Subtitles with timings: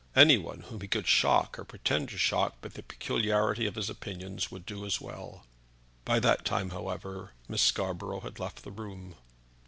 [0.15, 3.87] Any one whom he could shock, or pretend to shock, by the peculiarity of his
[3.87, 5.45] opinions, would do as well."
[6.05, 9.13] By that time, however, Miss Scarborough had left the room.